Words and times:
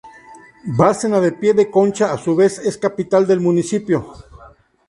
Bárcena 0.79 1.19
de 1.25 1.31
Pie 1.39 1.51
de 1.59 1.65
Concha 1.75 2.11
a 2.11 2.17
su 2.17 2.35
vez 2.35 2.57
es 2.57 2.75
la 2.77 2.81
capital 2.89 3.27
del 3.27 3.39
municipio. 3.39 3.97